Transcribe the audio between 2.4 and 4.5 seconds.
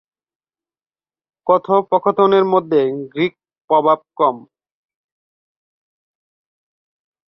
মধ্যে গ্রিক প্রভাব কম।